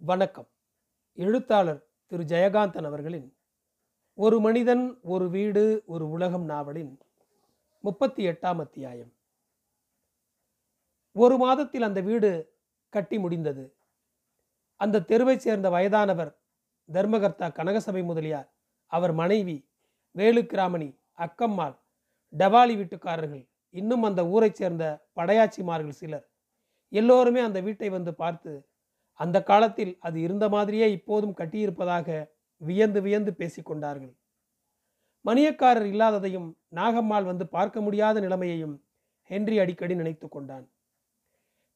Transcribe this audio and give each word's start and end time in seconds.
வணக்கம். 0.00 0.48
எழுத்தாளர் 1.12 1.86
திரு. 2.06 2.22
ஜெயகாந்தன் 2.22 2.84
அவர்களின் 2.84 3.36
ஒரு 4.14 4.40
மனிதன் 4.40 4.98
ஒரு 5.02 5.30
வீடு 5.30 5.82
ஒரு 5.86 6.10
உலகம் 6.10 6.44
நாவலின் 6.44 6.98
முப்பத்தி 7.80 8.28
எட்டாம் 8.28 8.60
அத்தியாயம். 8.60 9.12
ஒரு 11.12 11.36
மாதத்தில் 11.36 11.82
அந்த 11.82 12.00
வீடு 12.00 12.54
கட்டி 12.88 13.18
முடிந்தது. 13.18 13.76
அந்த 14.76 15.00
தெருவைச் 15.00 15.36
சேர்ந்த 15.36 15.70
வயதானவர் 15.70 16.38
தர்மகர்த்தா 16.92 17.52
கனகசபை 17.52 18.04
முதலியார் 18.04 18.54
அவர் 18.86 19.12
மனைவி 19.12 19.68
வேலுக்கிராமணி 20.14 20.98
அக்கம்மாள் 21.18 21.78
டபாலி 22.38 22.76
வீட்டுக்காரர்கள் 22.76 23.48
இன்னும் 23.70 24.02
அந்த 24.02 24.26
ஊரைச் 24.26 24.54
சேர்ந்த 24.54 25.08
படையாச்சிமார்கள் 25.16 25.98
சிலர் 26.00 26.30
எல்லோருமே 26.88 27.40
அந்த 27.40 27.60
வீட்டை 27.60 27.88
வந்து 27.88 28.14
பார்த்து 28.14 28.67
அந்த 29.20 29.36
காலத்தில் 29.42 29.92
அது 29.98 30.20
இருந்த 30.20 30.48
மாதிரியே 30.48 30.86
இப்போதும் 30.92 31.36
கட்டியிருப்பதாக 31.36 32.08
வியந்து 32.60 33.00
வியந்து 33.02 33.32
பேசிக்கொண்டார்கள். 33.38 34.12
மணியக்காரர் 35.24 35.88
இல்லாததையும் 35.92 36.48
நாகம்மாள் 36.74 37.24
வந்து 37.24 37.44
பார்க்க 37.48 37.80
முடியாத 37.80 38.20
நிலைமையையும் 38.20 38.76
ஹென்றி 39.30 39.56
அடிக்கடி 39.58 39.94
நினைத்து 39.94 40.26
கொண்டான். 40.28 40.66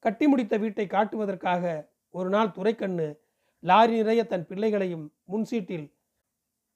கட்டி 0.05 0.27
முடித்த 0.27 0.55
வீட்டை 0.57 0.87
காட்டுவதற்காக 0.87 1.65
ஒரு 2.15 2.29
நாள் 2.29 2.51
துரைக்கண்ணு 2.51 3.09
லாரி 3.63 3.95
நிறைய 3.97 4.21
தன் 4.25 4.47
பிள்ளைகளையும் 4.47 5.05
முன்சீட்டில் 5.33 5.87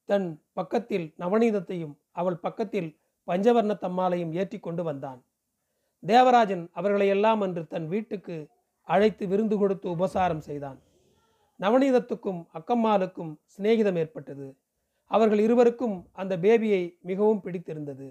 தன் 0.09 0.29
பக்கத்தில் 0.53 1.07
நவநீதத்தையும் 1.19 1.95
அவள் 2.13 2.37
பக்கத்தில் 2.37 2.91
பஞ்சவர்ணத்தம்மாளையும் 3.29 4.33
ஏற்றி 4.33 4.59
கொண்டு 4.59 4.83
வந்தான். 4.83 5.21
தேவராஜன் 6.03 6.65
அவர்களையெல்லாம் 6.73 7.41
அன்று 7.41 7.63
தன் 7.67 7.89
வீட்டுக்கு 7.89 8.37
அழைத்து 8.89 9.25
விருந்து 9.27 9.57
கொடுத்து 9.59 9.87
உபசாரம் 9.91 10.41
செய்தான். 10.41 10.79
நவநீதத்துக்கும் 11.61 12.41
அக்கம்மாளுக்கும் 12.59 13.33
சிநேகிதம் 13.55 13.99
ஏற்பட்டது. 14.03 14.47
அவர்கள் 15.11 15.39
இருவருக்கும் 15.39 15.97
அந்த 16.13 16.35
பேபியை 16.37 16.83
மிகவும் 17.01 17.41
பிடித்திருந்தது. 17.41 18.09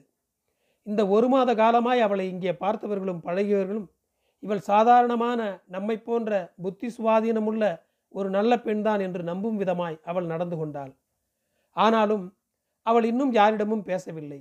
இந்த 0.83 1.01
ஒரு 1.07 1.27
மாத 1.27 1.49
காலமாய் 1.55 1.99
அவளை 1.99 2.25
இங்கே 2.29 2.51
பார்த்தவர்களும் 2.51 3.23
பழகியவர்களும் 3.27 3.87
இவள் 4.43 4.67
சாதாரணமான 4.71 5.39
நம்மை 5.65 5.95
போன்ற 5.97 6.31
புத்தி 6.61 6.87
சுவாதீனமுள்ள 6.87 7.63
ஒரு 8.13 8.29
நல்ல 8.29 8.59
பெண்தான் 8.59 8.99
என்று 8.99 9.21
நம்பும் 9.23 9.57
விதமாய் 9.59 9.97
அவள் 10.03 10.25
நடந்து 10.25 10.57
கொண்டாள். 10.57 10.91
ஆனாலும் 11.75 12.25
அவள் 12.85 13.03
இன்னும் 13.03 13.31
யாரிடமும் 13.31 13.83
பேசவில்லை. 13.83 14.39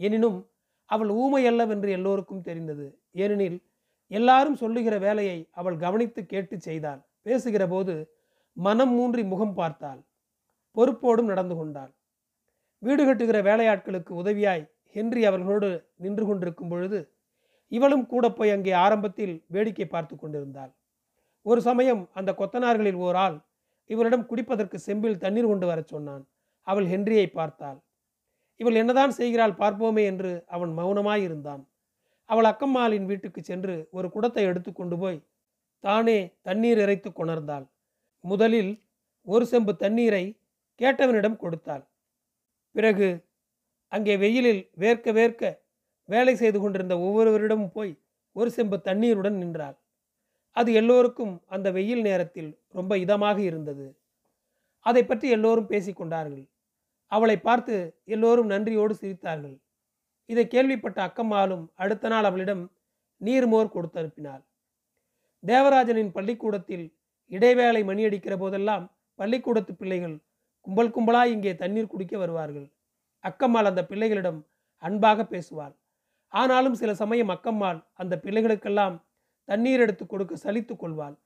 எனினும் 0.00 0.38
அவள் 0.90 1.10
ஊமை 1.22 1.42
அல்லவென்று 1.46 1.90
எல்லோருக்கும் 1.90 2.46
தெரிந்தது. 2.48 2.86
ஏனெனில் 3.12 3.58
எல்லாரும் 4.10 4.60
சொல்லுகிற 4.62 4.94
வேலையை 4.98 5.38
அவள் 5.60 5.76
கவனித்து 5.76 6.20
கேட்டு 6.26 6.56
செய்தாள். 6.60 7.00
பேசுகிற 7.26 7.64
போது 7.68 7.94
மனம் 8.56 8.92
மூன்றி 8.96 9.22
முகம் 9.24 9.54
பார்த்தாள். 9.60 10.00
பொறுப்போடும் 10.76 11.30
நடந்து 11.32 11.54
கொண்டாள். 11.56 11.92
வீடு 12.82 13.02
கட்டுகிற 13.04 13.38
வேலையாட்களுக்கு 13.48 14.12
உதவியாய் 14.22 14.64
ஹென்றி 14.96 15.22
அவர்களோடு 15.24 15.68
நின்று 15.96 16.24
கொண்டிருக்கும் 16.26 16.70
பொழுது 16.72 16.98
இவளும் 17.72 18.06
கூட 18.06 18.24
போய் 18.30 18.54
அங்கே 18.54 18.72
ஆரம்பத்தில் 18.84 19.34
வேடிக்கை 19.54 19.86
பார்த்து 19.86 20.14
கொண்டிருந்தாள். 20.16 20.72
ஒரு 21.46 21.60
சமயம் 21.68 22.02
அந்த 22.18 22.30
கொத்தனார்களில் 22.40 22.98
ஓர் 23.06 23.18
ஆள் 23.24 23.38
இவளிடம் 23.90 24.26
குடிப்பதற்கு 24.30 24.78
செம்பில் 24.88 25.20
தண்ணீர் 25.22 25.50
கொண்டு 25.50 25.66
வரச் 25.70 25.92
சொன்னான். 25.94 26.24
அவள் 26.66 26.86
ஹென்ரியை 26.92 27.26
பார்த்தாள். 27.38 27.78
இவள் 28.60 28.78
என்னதான் 28.80 29.14
செய்கிறாள் 29.18 29.58
பார்ப்போமே 29.60 30.02
என்று 30.10 30.32
அவன் 30.54 30.72
மௌனமாயிருந்தான் 30.78 31.62
அவள் 32.30 32.48
அக்கம்மாளின் 32.50 33.08
வீட்டுக்கு 33.10 33.40
சென்று 33.42 33.74
ஒரு 33.90 34.06
குடத்தை 34.10 34.44
எடுத்து 34.50 34.70
கொண்டு 34.72 34.96
போய் 34.98 35.18
தானே 35.84 36.18
தண்ணீர் 36.42 36.80
இறைத்து 36.84 37.10
கொணர்ந்தாள். 37.10 37.64
முதலில் 38.24 38.72
ஒரு 39.26 39.44
செம்பு 39.46 39.72
தண்ணீரை 39.76 40.24
கேட்டவனிடம் 40.80 41.40
கொடுத்தாள். 41.42 41.84
பிறகு 42.74 43.08
அங்கே 43.92 44.14
வெயிலில் 44.16 44.62
வேர்க்க 44.82 45.12
வேர்க்க 45.12 45.50
வேலை 46.08 46.34
செய்து 46.34 46.58
கொண்டிருந்த 46.60 46.94
ஒவ்வொருவரிடமும் 47.06 47.74
போய் 47.74 47.92
ஒரு 48.36 48.50
செம்பு 48.50 48.76
தண்ணீருடன் 48.80 49.38
நின்றாள். 49.42 49.76
அது 50.56 50.70
எல்லோருக்கும் 50.80 51.34
அந்த 51.46 51.68
வெயில் 51.76 52.02
நேரத்தில் 52.02 52.50
ரொம்ப 52.78 52.92
இதமாக 53.04 53.38
இருந்தது. 53.50 53.86
அதை 54.86 55.02
பற்றி 55.04 55.26
எல்லோரும் 55.30 55.70
பேசிக்கொண்டார்கள் 55.70 56.44
அவளை 57.12 57.36
பார்த்து 57.38 57.74
எல்லோரும் 58.14 58.50
நன்றியோடு 58.52 58.94
சிரித்தார்கள். 59.02 59.56
இதை 60.30 60.44
கேள்விப்பட்ட 60.46 60.98
அக்கம்மாளும் 61.06 61.64
அடுத்த 61.74 62.08
நாள் 62.08 62.24
அவளிடம் 62.24 62.62
நீர்மோர் 63.20 63.74
கொடுத்து 63.74 63.98
அனுப்பினாள். 64.02 64.42
தேவராஜனின் 65.44 66.12
பள்ளிக்கூடத்தில் 66.12 66.84
இடைவேளை 67.30 67.82
மணியடிக்கிற 67.84 68.34
போதெல்லாம் 68.38 68.84
பள்ளிக்கூடத்து 69.18 69.72
பிள்ளைகள் 69.74 70.16
கும்பல் 70.66 70.92
கும்பலாய் 70.94 71.32
இங்கே 71.34 71.52
தண்ணீர் 71.54 71.92
குடிக்க 71.92 72.14
வருவார்கள். 72.18 72.66
அக்கம்மாள் 73.24 73.68
அந்த 73.70 73.82
பிள்ளைகளிடம் 73.90 74.40
அன்பாக 74.82 75.22
பேசுவாள். 75.22 75.74
ஆனாலும் 76.32 76.74
சில 76.74 76.94
சமயம் 76.94 77.28
அக்கம்மாள் 77.28 77.80
அந்த 77.92 78.14
பிள்ளைகளுக்கெல்லாம் 78.24 78.96
தண்ணீர் 79.44 79.80
எடுத்து 79.80 80.04
கொடுக்க 80.06 80.34
சலித்து 80.44 80.74
கொள்வாள். 80.76 81.16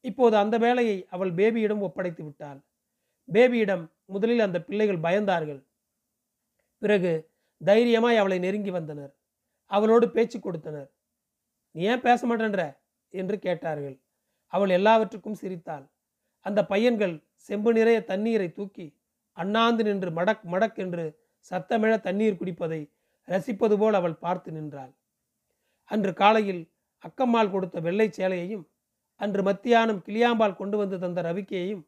இப்போது 0.00 0.36
அந்த 0.36 0.58
வேலையை 0.58 0.96
அவள் 1.10 1.32
பேபியிடம் 1.34 1.84
ஒப்படைத்து 1.86 2.22
விட்டாள். 2.24 2.58
பேபியிடம் 3.28 3.84
முதலில் 4.04 4.40
அந்த 4.40 4.58
பிள்ளைகள் 4.62 5.04
பயந்தார்கள். 5.06 5.60
பிறகு 6.82 7.12
தைரியமாய் 7.64 8.16
அவளை 8.16 8.38
நெருங்கி 8.38 8.70
வந்தனர். 8.70 9.12
அவளோடு 9.70 10.10
பேச்சு 10.10 10.40
கொடுத்தனர். 10.40 10.90
நீ 11.70 11.82
ஏன் 11.82 12.00
பேச 12.00 12.26
மாட்டேன்ற? 12.26 12.76
என்று 13.08 13.38
கேட்டார்கள். 13.38 14.00
அவள் 14.46 14.68
எல்லாவற்றுக்கும் 14.68 15.34
சிரித்தாள். 15.34 15.86
அந்த 16.40 16.66
பையன்கள் 16.66 17.14
செம்பு 17.34 17.72
நிறைய 17.72 18.04
தண்ணீரை 18.04 18.52
தூக்கி 18.52 18.86
அண்ணாந்து 19.32 19.84
நின்று 19.84 20.10
மடக் 20.10 20.44
மடக் 20.44 20.74
என்று 20.74 21.04
சத்தமிழ 21.50 22.00
தண்ணீர் 22.00 22.38
குடிப்பதை 22.40 22.90
ரசிப்பது 23.28 23.76
போல் 23.78 23.94
அவள் 23.94 24.14
பார்த்து 24.14 24.52
நின்றாள். 24.52 24.92
அன்று 25.84 26.12
காலையில் 26.14 26.62
அக்கம்மாள் 27.04 27.50
கொடுத்த 27.50 27.80
வெள்ளை 27.80 28.10
சேலையையும் 28.16 28.64
அன்று 29.20 29.42
மத்தியானம் 29.42 30.02
கிளியாம்பால் 30.06 30.56
கொண்டு 30.56 30.76
வந்து 30.76 30.98
தந்த 30.98 31.22
ரவிக்கையையும் 31.22 31.84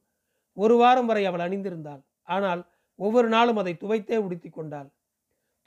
ஒரு 0.53 0.77
வாரம் 0.77 1.07
வரை 1.07 1.27
அவள் 1.27 1.41
அணிந்திருந்தாள். 1.41 2.03
ஆனால் 2.23 2.71
ஒவ்வொரு 2.95 3.29
நாளும் 3.29 3.57
அதை 3.57 3.77
துவைத்தே 3.81 4.17
உடுத்தி 4.17 4.51
கொண்டாள். 4.51 4.89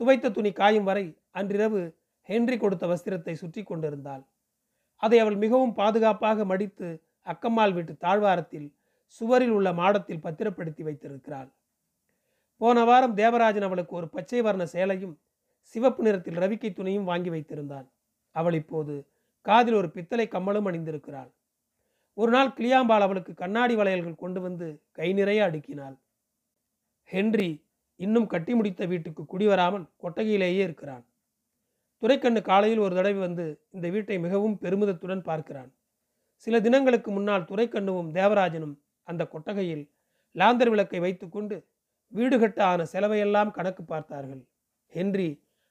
துவைத்த 0.01 0.31
துணி 0.35 0.51
காயும் 0.59 0.87
வரை 0.89 1.05
அன்றிரவு 1.39 1.81
ஹென்றி 2.29 2.55
கொடுத்த 2.57 2.85
வஸ்திரத்தை 2.91 3.33
சுற்றி 3.41 3.61
கொண்டிருந்தாள். 3.63 4.23
அதை 5.03 5.17
அவள் 5.23 5.37
மிகவும் 5.43 5.73
பாதுகாப்பாக 5.79 6.45
மடித்து 6.51 6.87
அக்கம்மாள் 7.27 7.73
வீட்டு 7.77 7.93
தாழ்வாரத்தில் 8.05 8.67
சுவரில் 9.21 9.53
உள்ள 9.57 9.69
மாடத்தில் 9.79 10.23
பத்திரப்படுத்தி 10.25 10.83
வைத்திருக்கிறாள். 10.87 11.49
போன 12.61 12.83
வாரம் 12.89 13.15
தேவராஜன் 13.21 13.67
அவளுக்கு 13.67 13.93
ஒரு 13.99 14.07
பச்சை 14.15 14.41
வர்ண 14.47 14.63
சேலையும் 14.73 15.15
சிவப்பு 15.75 16.01
நிறத்தில் 16.07 16.39
ரவிக்கை 16.43 16.71
துணியும் 16.73 17.09
வாங்கி 17.09 17.31
வைத்திருந்தான் 17.35 17.87
அவள் 18.35 18.57
இப்போது 18.61 18.93
காதில் 19.45 19.77
ஒரு 19.79 19.89
பித்தளை 19.95 20.25
கம்மலும் 20.27 20.67
அணிந்திருக்கிறாள். 20.69 21.31
ஒரு 22.17 22.31
நாள் 22.35 22.55
கிளியாம்பாள் 22.57 23.05
அவளுக்கு 23.05 23.33
கண்ணாடி 23.41 23.75
வளையல்கள் 23.79 24.21
கொண்டு 24.23 24.39
வந்து 24.41 24.67
கை 24.99 25.09
நிறைய 25.19 25.41
அடுக்கினாள். 25.47 25.95
ஹென்றி 27.09 27.51
இன்னும் 28.03 28.27
கட்டி 28.33 28.53
முடித்த 28.57 28.81
வீட்டுக்கு 28.91 29.23
குடிவராமல் 29.31 29.85
கொட்டகையிலேயே 30.03 30.61
இருக்கிறான். 30.67 31.03
துரைக்கண்ணு 32.03 32.41
காலையில் 32.41 32.83
ஒரு 32.85 32.93
தடவை 32.95 33.19
வந்து 33.27 33.45
இந்த 33.75 33.87
வீட்டை 33.89 34.17
மிகவும் 34.25 34.55
பெருமிதத்துடன் 34.63 35.23
பார்க்கிறான். 35.29 35.71
சில 36.47 36.55
தினங்களுக்கு 36.65 37.09
முன்னால் 37.11 37.47
துரைக்கண்ணுவும் 37.49 38.09
தேவராஜனும் 38.19 38.75
அந்த 39.07 39.23
கொட்டகையில் 39.33 39.83
லாந்தர் 40.35 40.71
விளக்கை 40.73 40.99
வைத்துக்கொண்டு 40.99 41.55
வீடு 42.13 42.37
கட்ட 42.39 42.59
ஆன 42.65 42.85
செலவையெல்லாம் 42.85 43.51
கணக்கு 43.51 43.83
பார்த்தார்கள். 43.83 44.41
ஹென்றி 44.93 45.29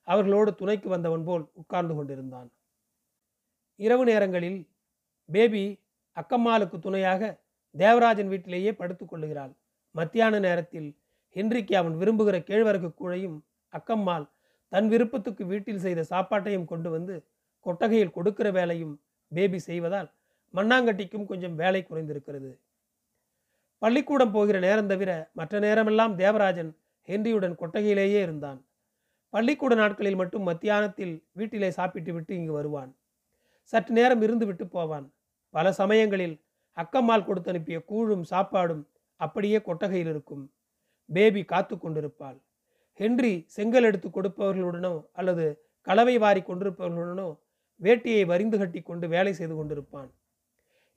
அவர்களோடு 0.08 0.50
துணைக்கு 0.54 0.88
வந்தவன் 0.88 1.24
போல் 1.24 1.44
உட்கார்ந்து 1.52 1.94
கொண்டிருந்தான். 1.94 2.48
இரவு 3.80 4.04
நேரங்களில் 4.04 4.60
பேபி 5.28 5.64
அக்கம்மாளுக்கு 6.16 6.76
துணையாக 6.78 7.22
தேவராஜன் 7.74 8.30
வீட்டிலேயே 8.32 8.70
படுத்துக்கொள்ளுகிறாள் 8.80 9.52
மத்தியான 9.94 10.38
நேரத்தில் 10.38 10.88
ஹென்றிக்கு 11.36 11.76
அவன் 11.76 11.96
விரும்புகிற 11.96 12.36
கேழ்வரகு 12.38 12.88
கூழையும் 13.00 13.38
அக்கம்மாள் 13.72 14.26
தன் 14.68 14.88
விருப்பத்துக்கு 14.88 15.46
வீட்டில் 15.46 15.78
செய்த 15.78 16.00
சாப்பாட்டையும் 16.10 16.64
கொண்டு 16.64 16.90
வந்து 16.90 17.14
கொட்டகையில் 17.66 18.10
கொடுக்கிற 18.10 18.50
வேலையும் 18.50 19.00
பேபி 19.28 19.58
செய்வதால் 19.58 20.10
மண்ணாங்கட்டிக்கும் 20.54 21.26
கொஞ்சம் 21.26 21.54
வேலை 21.54 21.86
குறைந்திருக்கிறது. 21.90 22.50
பள்ளிக்கூடம் 23.78 24.30
போகிற 24.30 24.58
நேரம் 24.58 24.86
தவிர 24.86 25.30
மற்ற 25.32 25.58
நேரமெல்லாம் 25.58 26.16
தேவராஜன் 26.16 26.70
ஹென்ரியுடன் 27.08 27.54
கொட்டகையிலேயே 27.60 28.20
இருந்தான். 28.22 28.64
பள்ளிக்கூட 29.30 29.74
நாட்களில் 29.74 30.16
மட்டும் 30.16 30.48
மத்தியானத்தில் 30.48 31.14
வீட்டிலே 31.32 31.70
சாப்பிட்டு 31.70 32.12
விட்டு 32.12 32.34
இங்கு 32.34 32.52
வருவான். 32.52 32.90
சற்று 33.64 33.94
நேரம் 33.94 34.22
இருந்து 34.22 34.46
விட்டு 34.46 34.66
போவான். 34.66 35.06
பல 35.54 35.72
சமயங்களில் 35.72 36.36
அக்கம்மாள் 36.76 37.24
கொடுத்து 37.24 37.50
அனுப்பிய 37.50 37.78
கூழும் 37.80 38.24
சாப்பாடும் 38.30 38.82
அப்படியே 39.16 39.58
கொட்டகையில் 39.60 40.06
இருக்கும். 40.06 40.44
பேபி 41.10 41.42
காத்து 41.52 41.74
கொண்டிருப்பாள். 41.76 42.38
ஹென்றி 43.00 43.32
செங்கல் 43.56 43.86
எடுத்து 43.88 44.08
கொடுப்பவர்களுடனோ 44.08 44.94
அல்லது 45.18 45.44
கலவை 45.86 46.16
வாரி 46.24 46.42
கொண்டிருப்பவர்களுடனோ 46.48 47.28
வேட்டியை 47.80 48.24
வரிந்து 48.30 48.56
கட்டி 48.58 48.80
கொண்டு 48.82 49.06
வேலை 49.14 49.32
செய்து 49.38 49.54
கொண்டிருப்பான். 49.58 50.10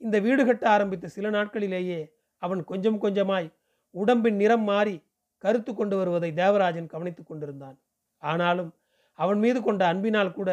இந்த 0.01 0.18
வீடு 0.25 0.44
கட்ட 0.45 0.65
ஆரம்பித்த 0.75 1.12
சில 1.15 1.30
நாட்களிலேயே 1.38 2.00
அவன் 2.44 2.62
கொஞ்சம் 2.71 3.01
கொஞ்சமாய் 3.04 3.48
உடம்பின் 3.95 4.39
நிறம் 4.42 4.65
மாறி 4.69 4.95
கருத்து 5.44 5.71
கொண்டு 5.74 5.95
வருவதை 6.00 6.30
தேவராஜன் 6.42 6.92
கவனித்துக் 6.94 7.30
கொண்டிருந்தான். 7.30 7.77
ஆனாலும் 8.24 8.69
அவன் 9.19 9.39
மீது 9.44 9.59
கொண்ட 9.62 9.81
அன்பினால் 9.92 10.38
கூட 10.39 10.51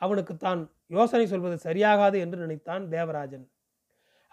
அவனுக்கு 0.00 0.34
தான் 0.36 0.60
யோசனை 0.96 1.26
சொல்வது 1.26 1.56
சரியாகாது 1.68 2.16
என்று 2.24 2.38
நினைத்தான் 2.44 2.82
தேவராஜன். 2.96 3.44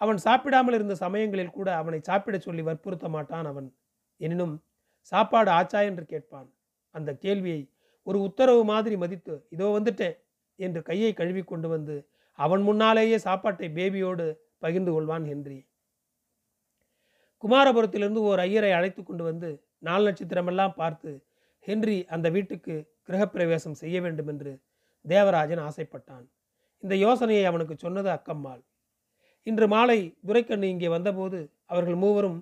அவன் 0.02 0.20
சாப்பிடாமல் 0.26 0.76
இருந்த 0.78 0.96
சமயங்களில் 1.04 1.56
கூட 1.58 1.70
அவனை 1.82 2.00
சாப்பிடச் 2.10 2.46
சொல்லி 2.48 2.64
வற்புறுத்த 2.70 3.08
மாட்டான் 3.16 3.48
அவன். 3.52 3.70
எனினும் 4.26 4.56
சாப்பாடு 5.12 5.50
ஆச்சா 5.60 5.80
என்று 5.90 6.04
கேட்பான். 6.14 6.50
அந்த 6.96 7.10
கேள்வியை 7.24 7.62
ஒரு 8.08 8.18
உத்தரவு 8.28 8.62
மாதிரி 8.72 8.96
மதித்து 9.04 9.36
இதோ 9.56 9.68
வந்துட்டேன் 9.78 10.18
என்று 10.60 10.80
கையை 10.90 11.12
கழுவி 11.20 11.44
கொண்டு 11.44 11.68
வந்து 11.76 11.96
அவன் 12.40 12.64
முன்னாலேயே 12.70 13.18
சாப்பாட்டை 13.28 13.68
பேபியோடு 13.78 14.26
பகிர்ந்து 14.64 14.92
கொள்வான் 14.96 15.26
ஹென்றி 15.32 15.60
குமாரபுரத்திலிருந்து 17.44 18.22
ஓர் 18.30 18.42
ஐயரை 18.46 18.72
அழைத்து 18.78 19.02
கொண்டு 19.04 19.24
வந்து 19.30 19.50
நாலு 19.88 20.04
நட்சத்திரமெல்லாம் 20.08 20.76
பார்த்து 20.82 21.12
ஹென்றி 21.66 21.98
அந்த 22.16 22.28
வீட்டுக்கு 22.36 22.76
கிரகப்பிரவேசம் 23.08 23.80
செய்ய 23.82 23.98
வேண்டும் 24.02 24.30
என்று 24.34 24.52
தேவராஜன் 25.06 25.62
ஆசைப்பட்டான். 25.68 26.26
இந்த 26.84 26.96
யோசனையை 27.06 27.44
அவனுக்கு 27.50 27.76
சொன்னது 27.78 28.10
அக்கம்மாள். 28.10 28.62
இன்று 29.48 29.66
மாலை 29.68 30.00
துரைக்கண்ணு 30.28 30.68
இங்கே 30.74 30.90
வந்தபோது 30.96 31.40
அவர்கள் 31.72 31.98
மூவரும் 32.04 32.40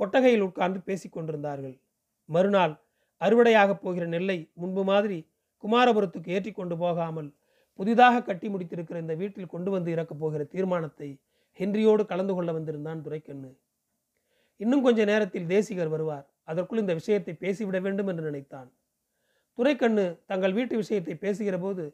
கொட்டகையில் 0.00 0.46
உட்கார்ந்து 0.48 0.80
பேசிக் 0.88 1.14
கொண்டிருந்தார்கள். 1.16 1.76
மறுநாள் 2.28 2.74
அறுவடையாகப் 3.20 3.82
போகிற 3.84 4.04
நெல்லை 4.14 4.38
முன்பு 4.60 4.82
மாதிரி 4.90 5.18
குமாரபுரத்துக்கு 5.64 6.34
ஏற்றி 6.36 6.52
கொண்டு 6.52 6.76
போகாமல் 6.82 7.30
புதிதாக 7.78 8.22
கட்டி 8.22 8.46
முடித்திருக்கிற 8.52 8.96
இந்த 9.04 9.14
வீட்டில் 9.20 9.52
கொண்டு 9.54 9.70
வந்து 9.74 9.90
இறக்கப் 9.94 10.20
போகிற 10.22 10.42
தீர்மானத்தை 10.54 11.08
ஹென்ரியோடு 11.58 12.02
கலந்து 12.10 12.32
கொள்ள 12.34 12.50
வந்திருந்தான் 12.56 13.00
துரைக்கண்ணு. 13.04 13.50
இன்னும் 14.60 14.84
கொஞ்ச 14.86 15.00
நேரத்தில் 15.10 15.46
தேசிகர் 15.52 15.92
வருவார். 15.94 16.26
அதற்குள் 16.50 16.82
இந்த 16.82 16.94
விஷயத்தை 17.00 17.32
பேசிவிட 17.44 17.78
வேண்டும் 17.86 18.08
என்று 18.12 18.24
நினைத்தான். 18.28 18.68
துரைக்கண்ணு 19.58 20.04
தங்கள் 20.30 20.56
வீட்டு 20.58 20.74
விஷயத்தை 20.82 21.14
பேசுகிற 21.24 21.56
போது 21.58 21.84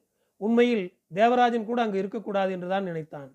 உண்மையில் 0.41 0.85
தேவராஜன் 1.15 1.69
கூட 1.69 1.79
அங்கு 1.85 2.01
இருக்கக்கூடாது 2.03 2.51
என்றுதான் 2.57 2.89
நினைத்தான். 2.91 3.31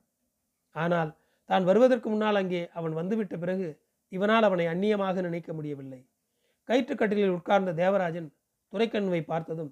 ஆனால் 0.76 1.12
தான் 1.50 1.64
வருவதற்கு 1.70 2.08
முன்னால் 2.10 2.40
அங்கே 2.42 2.62
அவன் 2.80 2.94
வந்துவிட்ட 3.00 3.36
பிறகு 3.38 3.70
இவனால் 4.12 4.44
அவனை 4.44 4.66
அந்நியமாக 4.68 5.22
நினைக்க 5.22 5.50
முடியவில்லை. 5.54 6.02
கயிற்றுக்கட்டிலில் 6.70 7.36
உட்கார்ந்த 7.38 7.72
தேவராஜன் 7.74 8.30
துரைக்கண்ணுவை 8.74 9.22
பார்த்ததும் 9.26 9.72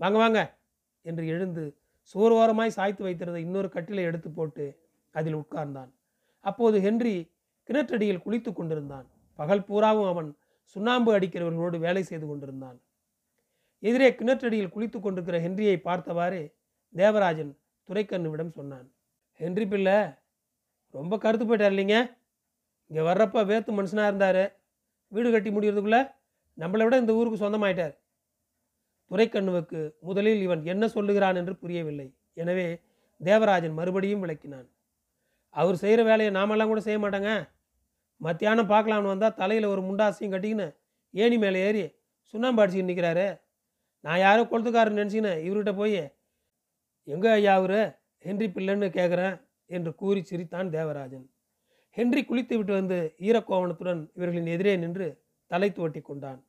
வாங்க 0.00 0.18
வாங்க 0.18 0.40
என்று 1.04 1.24
எழுந்து 1.26 1.64
சோர்வோரமாய் 2.14 2.76
சாய்த்து 2.76 3.02
வைத்திருந்த 3.02 3.40
இன்னொரு 3.40 3.68
கட்டிலை 3.74 4.02
எடுத்து 4.08 4.30
போட்டு 4.30 4.64
அதில் 5.14 5.38
உட்கார்ந்தான். 5.42 5.90
அப்போது 6.44 6.76
ஹென்றி 6.80 7.14
கிணற்றடியில் 7.68 8.24
குளித்து 8.24 8.50
கொண்டிருந்தான். 8.52 9.06
பகல் 9.38 9.64
பூராவும் 9.64 10.08
அவன் 10.12 10.28
சுண்ணாம்பு 10.76 11.10
அடிக்கிறவர்களோடு 11.18 11.78
வேலை 11.78 12.02
செய்து 12.02 12.26
கொண்டிருந்தான். 12.26 12.78
எதிரே 13.82 14.08
கிணற்றடியில் 14.10 14.74
குளித்து 14.74 14.98
கொண்டிருக்கிற 15.00 15.38
ஹென்ரியை 15.46 15.76
பார்த்தவாறு 15.88 16.40
தேவராஜன் 16.94 17.52
துரைக்கண்ணுவிடம் 17.88 18.52
சொன்னான் 18.58 18.86
ஹென்றி 19.40 19.66
பிள்ளை 19.66 19.96
ரொம்ப 20.94 21.14
கருத்து 21.18 21.44
போயிட்டார் 21.44 21.72
இல்லைங்க? 21.74 21.98
இங்கே 22.90 23.02
வர்றப்ப 23.08 23.44
வேத்து 23.50 23.70
மனுஷனாக 23.78 24.10
இருந்தார். 24.10 24.42
வீடு 25.12 25.28
கட்டி 25.34 25.50
முடிகிறதுக்குள்ளே 25.56 26.00
நம்மளை 26.58 26.84
விட 26.86 26.96
இந்த 27.02 27.12
ஊருக்கு 27.18 27.38
சொந்தமாயிட்டார். 27.44 27.94
துரைக்கண்ணுவுக்கு 29.10 29.80
முதலில் 30.08 30.42
இவன் 30.46 30.62
என்ன 30.72 30.84
சொல்லுகிறான் 30.96 31.38
என்று 31.40 31.54
புரியவில்லை. 31.62 32.06
எனவே 32.42 32.66
தேவராஜன் 33.20 33.76
மறுபடியும் 33.78 34.22
விளக்கினான். 34.24 34.66
அவர் 35.54 35.80
செய்கிற 35.82 36.00
வேலையை 36.10 36.30
நாமெல்லாம் 36.38 36.70
கூட 36.70 36.80
செய்ய 36.86 36.98
மாட்டாங்க. 37.04 37.32
மத்தியானம் 38.20 38.70
பார்க்கலாம்னு 38.72 39.12
வந்தால் 39.12 39.38
தலையில் 39.40 39.72
ஒரு 39.72 39.82
முண்டாசையும் 39.88 40.32
கட்டிக்கின்னு 40.34 40.66
ஏணி 41.14 41.36
மேலே 41.44 41.58
ஏறி 41.68 41.84
சுண்ணாம்பு 42.34 42.60
அடிச்சுக்கிட்டு 42.62 42.92
நிற்கிறாரு 42.92 43.26
நான் 44.04 44.22
யாரோ 44.26 44.42
கொளுத்துக்காரன் 44.50 44.98
நினச்சிக்கினேன் 44.98 45.42
இவர்கிட்ட 45.46 45.72
போய் 45.80 46.00
எங்கே 47.08 47.30
ஐயா 47.36 47.54
அவரு? 47.60 47.80
ஹென்றி 48.24 48.46
பிள்ளைன்னு 48.56 48.88
கேட்குறேன் 48.98 49.34
என்று 49.70 49.90
கூறி 50.00 50.20
சிரித்தான் 50.30 50.68
தேவராஜன். 50.76 51.26
ஹென்றி 51.96 52.22
குளித்து 52.24 52.54
விட்டு 52.58 52.72
வந்து 52.78 52.98
ஈரக்கோவணத்துடன் 53.26 54.00
இவர்களின் 54.16 54.52
எதிரே 54.54 54.72
நின்று 54.82 55.06
தலை 55.50 55.68
துவட்டி 55.76 56.00
கொண்டான். 56.02 56.40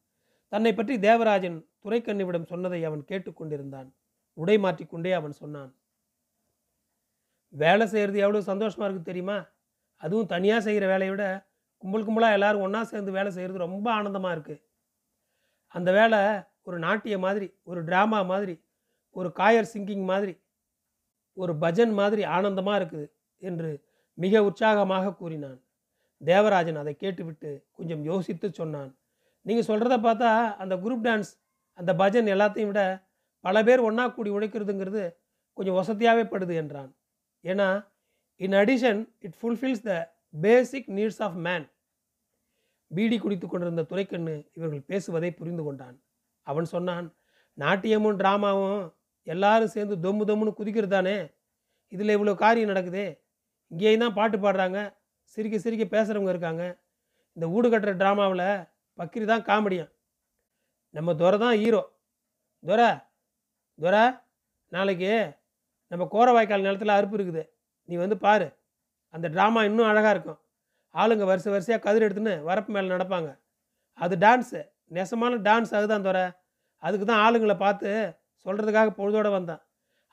தன்னை 0.51 0.71
பற்றி 0.73 0.93
தேவராஜன் 1.07 1.57
துரைக்கண்ணுவிடம் 1.83 2.49
சொன்னதை 2.51 2.79
அவன் 2.89 3.03
கேட்டுக்கொண்டிருந்தான் 3.09 3.89
உடை 4.37 4.55
மாற்றிக்கொண்டே 4.63 5.11
அவன் 5.19 5.35
சொன்னான் 5.41 5.71
வேலை 7.53 7.85
செய்கிறது 7.93 8.17
எவ்வளோ 8.25 8.41
சந்தோஷமாக 8.51 8.87
இருக்குது 8.87 9.09
தெரியுமா? 9.11 9.37
அதுவும் 10.01 10.31
தனியாக 10.33 10.61
செய்கிற 10.67 10.85
வேலையை 10.93 11.11
விட 11.11 11.25
கும்பல் 11.83 12.05
கும்பலாக 12.07 12.37
எல்லாரும் 12.37 12.63
ஒன்றா 12.65 12.81
சேர்ந்து 12.91 13.11
வேலை 13.17 13.29
செய்கிறது 13.31 13.65
ரொம்ப 13.65 13.87
ஆனந்தமாக 13.97 14.35
இருக்குது 14.35 14.61
அந்த 15.75 15.89
வேலை 15.99 16.19
ஒரு 16.67 16.77
நாட்டிய 16.85 17.15
மாதிரி 17.25 17.47
ஒரு 17.69 17.79
ட்ராமா 17.89 18.19
மாதிரி 18.31 18.55
ஒரு 19.15 19.29
காயர் 19.39 19.71
சிங்கிங் 19.73 20.05
மாதிரி 20.11 20.33
ஒரு 21.37 21.53
பஜன் 21.63 21.93
மாதிரி 21.99 22.23
ஆனந்தமாக 22.35 22.79
இருக்குது 22.79 23.07
என்று 23.41 23.69
மிக 24.17 24.43
உற்சாகமாக 24.43 25.13
கூறினான். 25.13 25.59
தேவராஜன் 26.21 26.79
அதை 26.81 26.93
கேட்டுவிட்டு 26.95 27.49
கொஞ்சம் 27.77 28.03
யோசித்து 28.03 28.47
சொன்னான். 28.53 28.91
நீங்கள் 29.41 29.67
சொல்கிறத 29.69 29.95
பார்த்தா 30.07 30.31
அந்த 30.63 30.75
குரூப் 30.75 31.05
டான்ஸ் 31.07 31.31
அந்த 31.73 31.91
பஜன் 31.93 32.31
எல்லாத்தையும் 32.35 32.71
விட 32.71 32.83
பல 33.39 33.63
பேர் 33.63 33.79
ஒன்றா 33.79 34.07
கூடி 34.07 34.29
உழைக்கிறதுங்கிறது 34.29 35.03
கொஞ்சம் 35.53 35.77
வசதியாகவே 35.79 36.23
படுது 36.31 36.53
என்றான். 36.61 36.91
ஏன்னா 37.43 37.67
in 38.35 38.55
addition 38.61 39.01
it 39.19 39.37
fulfils 39.41 39.83
the 39.89 39.91
basic 40.41 40.89
needs 40.89 41.21
of 41.21 41.37
man 41.47 41.65
PT 42.91 43.17
குடித்து 43.19 43.47
கொண்டிருந்த 43.47 43.83
துரைக்கண்ணு 43.83 44.33
இவர்கள் 44.53 44.87
பேசுவதை 44.91 45.31
புரிந்து 45.31 45.63
கொண்டான். 45.63 45.95
அவன் 46.47 46.65
சொன்னான் 46.65 47.07
நாட்டியமும் 47.53 48.19
ட்ராமாவும் 48.19 48.81
எல்லாரும் 49.27 49.73
சேர்ந்து 49.75 49.95
தொம்மு 50.05 50.23
தொம்முன்னு 50.29 50.57
குதிக்கிறதானே 50.57 51.17
இதில் 51.91 52.15
இவ்வளோ 52.17 52.33
காரியம் 52.35 52.71
நடக்குதே? 52.71 53.07
இங்கேயும் 53.71 54.03
தான் 54.05 54.17
பாட்டு 54.19 54.37
பாடுறாங்க. 54.45 54.79
சிரிக்க 55.33 55.55
சிரிக்க 55.65 55.85
பேசுகிறவங்க 55.95 56.31
இருக்காங்க. 56.35 56.63
இந்த 57.37 57.45
ஊடு 57.55 57.67
கட்டுற 57.73 57.93
ட்ராமாவில் 58.01 58.47
பக்கிரி 58.99 59.25
தான் 59.31 59.45
காமெடியான் 59.49 59.91
நம்ம 60.97 61.15
துரை 61.21 61.37
தான் 61.45 61.57
ஹீரோ 61.61 61.81
துரை 62.63 62.89
துரை 63.79 64.03
நாளைக்கு 64.75 65.11
நம்ம 65.91 66.03
கோரவாய்க்கால் 66.13 66.65
நிலத்தில் 66.67 66.97
அறுப்பு 66.97 67.17
இருக்குது. 67.17 67.43
நீ 67.89 67.95
வந்து 68.03 68.17
பாரு. 68.25 68.47
அந்த 69.15 69.27
ட்ராமா 69.33 69.61
இன்னும் 69.69 69.89
அழகாக 69.89 70.13
இருக்கும். 70.15 70.39
ஆளுங்க 70.95 71.25
வரிசை 71.29 71.49
வரிசையாக 71.55 71.83
கதிர் 71.85 72.05
எடுத்துன்னு 72.07 72.33
வரப்பு 72.49 72.71
மேலே 72.75 72.87
நடப்பாங்க. 72.95 73.29
அது 74.03 74.15
டான்ஸு 74.23 74.61
நெசமான 74.95 75.37
டான்ஸ் 75.47 75.73
அதுதான் 75.79 76.05
துறை 76.07 76.23
அதுக்கு 76.83 77.05
தான் 77.11 77.21
ஆளுங்களை 77.25 77.55
பார்த்து 77.65 77.89
சொல்கிறதுக்காக 78.45 78.89
பொழுதோடு 78.99 79.29
வந்தேன். 79.37 79.61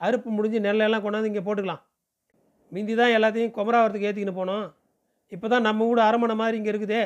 அறுப்பு 0.01 0.29
முடிஞ்சு 0.37 0.59
நெல்லையெல்லாம் 0.67 1.05
கொண்டாந்து 1.05 1.31
இங்கே 1.31 1.45
போட்டுக்கலாம். 1.47 1.83
மிந்தி 2.73 2.95
தான் 3.01 3.15
எல்லாத்தையும் 3.17 3.55
குமராவரத்துக்கு 3.57 4.09
ஏற்றிக்கின்னு 4.09 4.41
போனோம். 4.41 4.67
இப்போ 5.33 5.47
தான் 5.53 5.67
நம்ம 5.69 5.87
கூட 5.91 6.01
அரமனை 6.09 6.35
மாதிரி 6.41 6.59
இங்கே 6.61 6.71
இருக்குதே 6.73 7.03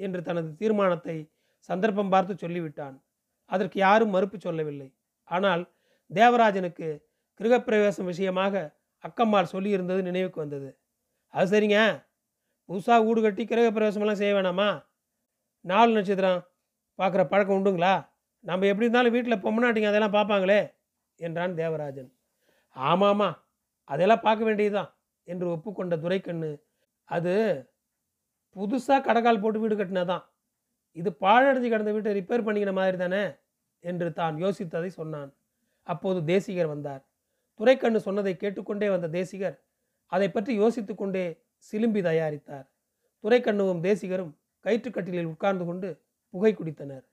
என்று 0.00 0.20
தனது 0.28 0.48
தீர்மானத்தை 0.60 1.16
சந்தர்ப்பம் 1.68 2.12
பார்த்து 2.14 2.34
சொல்லிவிட்டான். 2.42 2.96
அதற்கு 3.50 3.78
யாரும் 3.86 4.14
மறுப்பு 4.14 4.36
சொல்லவில்லை. 4.46 4.88
ஆனால் 5.28 5.62
தேவராஜனுக்கு 6.10 6.88
கிருகப்பிரவேசம் 7.40 8.10
விஷயமாக 8.12 8.54
அக்கம்மாள் 9.04 9.52
சொல்லியிருந்தது 9.54 10.00
நினைவுக்கு 10.08 10.38
வந்தது. 10.44 10.68
அது 11.34 11.46
சரிங்க. 11.52 11.78
புதுசாக 12.68 13.04
வீடு 13.06 13.20
கட்டி 13.24 13.42
கிரகப்பிரவேசமெல்லாம் 13.44 14.20
செய்ய 14.20 14.32
வேணாமா? 14.36 14.68
நாலு 15.64 15.90
நட்சத்திரம் 15.96 16.40
பார்க்குற 16.98 17.22
பழக்கம் 17.32 17.56
உண்டுங்களா? 17.58 17.94
நம்ம 18.44 18.66
எப்படி 18.70 18.86
இருந்தாலும் 18.86 19.14
வீட்டில் 19.16 19.42
பொம்மநாட்டிங்க 19.44 19.90
அதெல்லாம் 19.92 20.16
பார்ப்பாங்களே 20.16 20.60
என்றான் 21.20 21.58
தேவராஜன். 21.62 22.10
ஆமாம்மா 22.76 23.30
அதெல்லாம் 23.90 24.24
பார்க்க 24.26 24.48
வேண்டியதுதான். 24.48 24.90
என்று 25.28 25.46
ஒப்புக்கொண்ட 25.54 25.94
துரைக்கண்ணு 26.04 26.50
அது 27.08 27.34
புதுசாக 28.56 29.00
கடகால் 29.08 29.42
போட்டு 29.42 29.58
வீடு 29.62 29.74
கட்டினதான். 29.76 30.24
இது 30.96 31.10
பாழடைஞ்சு 31.24 31.68
கிடந்த 31.72 31.90
வீட்டை 31.96 32.12
ரிப்பேர் 32.18 32.46
பண்ணிக்கிற 32.46 32.72
மாதிரி 32.78 32.98
தானே 33.02 33.24
என்று 33.84 34.08
தான் 34.20 34.36
யோசித்ததை 34.44 34.90
சொன்னான். 35.00 35.30
அப்போது 35.86 36.20
தேசிகர் 36.32 36.72
வந்தார். 36.74 37.02
துரைக்கண்ணு 37.60 38.00
சொன்னதை 38.06 38.34
கேட்டுக்கொண்டே 38.36 38.88
வந்த 38.94 39.08
தேசிகர் 39.18 39.56
அதை 40.12 40.28
பற்றி 40.30 40.52
யோசித்து 40.62 40.92
கொண்டே 40.94 41.24
சிலும்பி 41.68 42.00
தயாரித்தார். 42.08 42.66
துரைக்கண்ணுவும் 43.24 43.84
தேசிகரும் 43.86 44.32
கயிற்றுக்கட்டிலில் 44.64 45.30
உட்கார்ந்து 45.32 45.64
கொண்டு 45.68 45.88
புகை 46.34 46.52
குடித்தனர். 46.54 47.04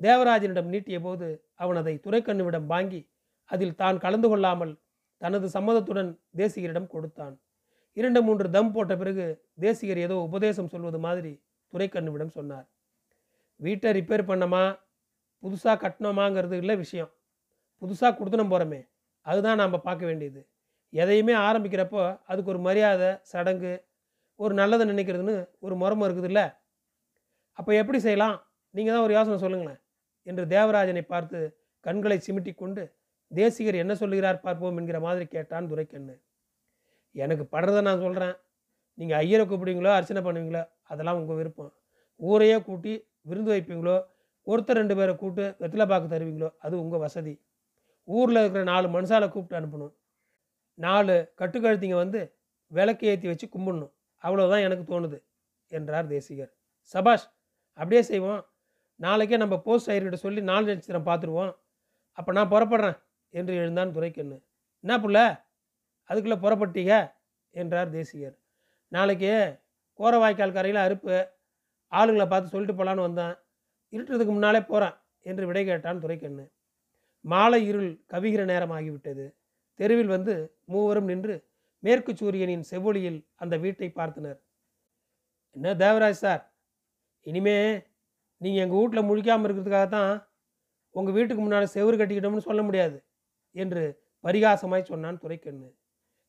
தேவராஜனிடம் 0.00 0.70
நீட்டிய 0.74 0.98
போது 1.00 1.26
அவன் 1.62 1.78
அதை 1.80 1.94
துரைக்கண்ணுவிடம் 2.04 2.68
வாங்கி 2.72 3.00
அதில் 3.50 3.78
தான் 3.82 3.98
கலந்து 4.04 4.28
கொள்ளாமல் 4.32 4.72
தனது 5.22 5.46
சம்மதத்துடன் 5.56 6.10
தேசிகரிடம் 6.40 6.92
கொடுத்தான். 6.94 7.34
இரண்டு 7.96 8.20
மூன்று 8.26 8.46
தம் 8.56 8.72
போட்ட 8.74 8.92
பிறகு 9.00 9.24
தேசிகர் 9.64 10.00
ஏதோ 10.06 10.16
உபதேசம் 10.28 10.70
சொல்வது 10.72 10.98
மாதிரி 11.06 11.32
துரைக்கண்ணுவிடம் 11.72 12.32
சொன்னார். 12.38 12.66
வீட்டை 13.60 13.90
ரிப்பேர் 13.98 14.28
பண்ணமா? 14.30 14.64
புதுசாக 15.42 15.76
கட்டணுமாங்கிறது 15.84 16.56
இல்லை 16.62 16.74
விஷயம். 16.82 17.10
புதுசாக 17.82 18.12
கொடுத்துனம் 18.18 18.52
போகிறோமே 18.52 18.80
அதுதான் 19.26 19.60
நாம் 19.62 19.84
பார்க்க 19.86 20.04
வேண்டியது. 20.10 20.40
எதையுமே 20.92 21.34
ஆரம்பிக்கிறப்போ 21.46 22.02
அதுக்கு 22.30 22.52
ஒரு 22.54 22.60
மரியாதை 22.66 23.10
சடங்கு 23.32 23.72
ஒரு 24.40 24.54
நல்லதை 24.60 24.84
நினைக்கிறதுன்னு 24.92 25.36
ஒரு 25.66 25.74
முறமை 25.82 26.04
இருக்குதுல்ல 26.08 26.42
அப்போ 27.58 27.70
எப்படி 27.80 27.98
செய்யலாம்? 28.06 28.36
நீங்கள் 28.74 28.94
தான் 28.94 29.04
ஒரு 29.06 29.14
யோசனை 29.16 29.36
சொல்லுங்களேன். 29.42 29.80
என்று 30.26 30.44
தேவராஜனை 30.54 31.02
பார்த்து 31.12 31.38
கண்களை 31.84 32.16
சிமிட்டி 32.26 32.52
கொண்டு 32.62 32.84
தேசிகர் 33.30 33.82
என்ன 33.82 33.92
சொல்லுகிறார் 34.02 34.38
பார்ப்போம் 34.46 34.78
என்கிற 34.80 34.98
மாதிரி 35.06 35.24
கேட்டான் 35.34 35.68
துரைக்கண்ணு. 35.70 36.14
எனக்கு 37.14 37.44
படுறதை 37.54 37.80
நான் 37.88 38.02
சொல்கிறேன் 38.04 38.36
நீங்கள் 38.98 39.18
ஐயரை 39.22 39.44
கூப்பிடுவீங்களோ 39.50 39.90
அர்ச்சனை 39.96 40.20
பண்ணுவீங்களோ 40.26 40.62
அதெல்லாம் 40.92 41.18
உங்கள் 41.20 41.38
விருப்பம். 41.40 41.72
ஊரையே 42.20 42.58
கூட்டி 42.68 42.92
விருந்து 43.28 43.50
வைப்பீங்களோ 43.54 43.96
ஒருத்தர் 44.46 44.80
ரெண்டு 44.80 44.94
பேரை 44.98 45.12
கூப்பிட்டு 45.20 45.44
வெத்தலை 45.62 45.86
பாக்கு 45.90 46.08
தருவீங்களோ 46.14 46.48
அது 46.64 46.74
உங்கள் 46.82 47.02
வசதி. 47.04 47.34
ஊரில் 48.08 48.40
இருக்கிற 48.42 48.62
நாலு 48.72 48.86
மனுஷாலை 48.96 49.28
கூப்பிட்டு 49.34 49.58
அனுப்பணும். 49.60 49.92
நாலு 50.78 51.14
கட்டுக்கழுத்திங்க 51.40 51.96
வந்து 52.02 52.20
விளக்கு 52.72 53.04
ஏற்றி 53.12 53.28
வச்சு 53.30 53.46
கும்பிடணும். 53.54 53.92
அவ்வளோதான் 54.24 54.64
எனக்கு 54.66 54.84
தோணுது 54.92 55.18
என்றார் 55.72 56.10
தேசிகர். 56.12 56.52
சபாஷ் 56.94 57.26
அப்படியே 57.78 58.02
செய்வோம். 58.10 58.42
நாளைக்கே 59.00 59.36
நம்ம 59.42 59.56
போஸ்ட் 59.66 59.90
ஐயர்கிட்ட 59.92 60.18
சொல்லி 60.24 60.40
நாலு 60.50 60.64
நட்சத்திரம் 60.70 61.08
பார்த்துருவோம். 61.10 61.52
அப்போ 62.18 62.30
நான் 62.38 62.52
புறப்படுறேன். 62.54 62.98
என்று 63.38 63.52
எழுந்தான் 63.60 63.94
துரைக்கண்ணு. 63.96 64.36
என்ன 64.84 64.94
புள்ள? 65.04 65.18
அதுக்குள்ளே 66.10 66.38
புறப்பட்டீங்க 66.44 66.94
என்றார் 67.54 67.94
தேசிகர். 67.96 68.36
நாளைக்கு 68.92 69.32
கோரவாய்க்கால் 69.98 70.56
கரையில் 70.56 70.84
அறுப்பு. 70.86 71.16
ஆளுங்களை 71.92 72.26
பார்த்து 72.28 72.52
சொல்லிட்டு 72.52 72.76
போகலான்னு 72.78 73.06
வந்தேன். 73.08 73.34
இருட்டுறதுக்கு 73.92 74.34
முன்னாலே 74.36 74.60
போகிறேன் 74.70 74.96
என்று 75.30 75.44
விடை 75.46 75.64
கேட்டான் 75.64 76.02
துரைக்கண்ணு. 76.04 76.44
மாலை 77.24 77.60
இருள் 77.70 77.90
கவிகிற 78.12 78.42
நேரம் 78.44 78.74
ஆகிவிட்டது 78.76 79.26
தெருவில் 79.78 80.10
வந்து 80.16 80.34
மூவரும் 80.72 81.08
நின்று 81.10 81.34
மேற்கு 81.82 82.12
சூரியனின் 82.20 82.66
செவ்வொளியில் 82.70 83.20
அந்த 83.42 83.54
வீட்டை 83.62 83.88
பார்த்தனர். 83.96 84.38
என்ன 85.56 85.74
தேவராஜ் 85.84 86.22
சார்? 86.24 86.42
இனிமே 87.26 87.56
நீங்கள் 88.40 88.62
எங்கள் 88.64 88.80
வீட்டில் 88.80 89.08
முழிக்காமல் 89.08 89.46
இருக்கிறதுக்காக 89.46 89.88
தான் 89.88 90.12
உங்கள் 90.94 91.16
வீட்டுக்கு 91.16 91.42
முன்னால் 91.42 91.74
செவ்வறு 91.74 91.96
கட்டிக்கிட்டோம்னு 92.00 92.48
சொல்ல 92.48 92.62
முடியாது. 92.62 92.96
என்று 93.54 93.82
பரிகாசமாய் 94.22 94.88
சொன்னான் 94.90 95.18
துரைக்கண்ணு. 95.18 95.68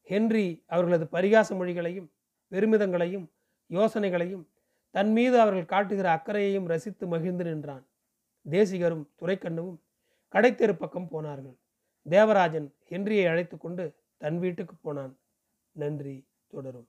ஹென்றி 0.03 0.63
அவர்களது 0.67 1.05
பரிகாச 1.11 1.49
மொழிகளையும் 1.49 2.09
பெருமிதங்களையும் 2.51 3.27
யோசனைகளையும் 3.69 4.45
தன் 4.95 5.11
மீது 5.11 5.39
அவர்கள் 5.39 5.71
காட்டுகிற 5.73 6.07
அக்கறையையும் 6.15 6.65
ரசித்து 6.65 7.07
மகிழ்ந்து 7.07 7.43
நின்றான். 7.43 7.85
தேசிகரும் 8.49 9.05
துரைக்கண்ணுவும் 9.21 9.79
கடைத்தெரு 10.31 10.73
பக்கம் 10.73 11.07
போனார்கள். 11.07 11.57
தேவராஜன் 12.09 12.67
ஹென்ரியை 12.89 13.27
அழைத்து 13.27 13.57
கொண்டு 13.57 13.85
தன் 14.17 14.39
வீட்டுக்கு 14.39 14.75
போனான். 14.75 15.13
நன்றி 15.71 16.17
தொடரும். 16.47 16.87